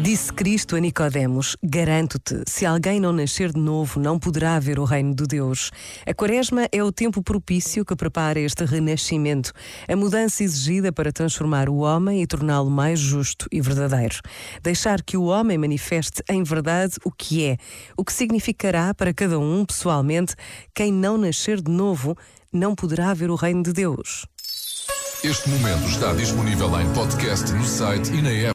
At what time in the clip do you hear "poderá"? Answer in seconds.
4.18-4.58, 22.74-23.12